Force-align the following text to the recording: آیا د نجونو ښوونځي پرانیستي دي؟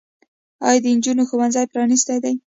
آیا 0.67 0.79
د 0.83 0.85
نجونو 0.97 1.23
ښوونځي 1.29 1.65
پرانیستي 1.73 2.17
دي؟ 2.23 2.33